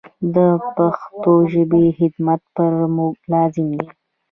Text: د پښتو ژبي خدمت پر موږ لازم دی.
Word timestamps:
د 0.35 0.37
پښتو 0.75 1.33
ژبي 1.51 1.83
خدمت 1.97 2.41
پر 2.55 2.73
موږ 2.95 3.15
لازم 3.33 3.67
دی. 3.79 3.87